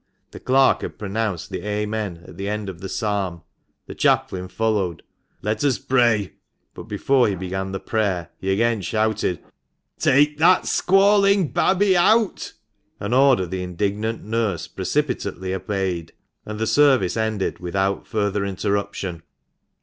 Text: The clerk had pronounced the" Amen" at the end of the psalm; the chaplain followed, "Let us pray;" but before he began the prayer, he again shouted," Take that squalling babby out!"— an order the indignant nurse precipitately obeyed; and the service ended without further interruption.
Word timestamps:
The 0.31 0.39
clerk 0.39 0.81
had 0.81 0.97
pronounced 0.97 1.51
the" 1.51 1.63
Amen" 1.63 2.23
at 2.27 2.35
the 2.35 2.49
end 2.49 2.69
of 2.69 2.81
the 2.81 2.89
psalm; 2.89 3.43
the 3.85 3.93
chaplain 3.93 4.47
followed, 4.47 5.03
"Let 5.43 5.63
us 5.63 5.77
pray;" 5.77 6.33
but 6.73 6.85
before 6.85 7.27
he 7.27 7.35
began 7.35 7.71
the 7.71 7.79
prayer, 7.79 8.29
he 8.39 8.51
again 8.51 8.81
shouted," 8.81 9.43
Take 9.99 10.39
that 10.39 10.65
squalling 10.65 11.49
babby 11.51 11.95
out!"— 11.95 12.53
an 12.99 13.13
order 13.13 13.45
the 13.45 13.61
indignant 13.61 14.23
nurse 14.23 14.65
precipitately 14.67 15.53
obeyed; 15.53 16.13
and 16.47 16.57
the 16.57 16.65
service 16.65 17.15
ended 17.15 17.59
without 17.59 18.07
further 18.07 18.43
interruption. 18.43 19.21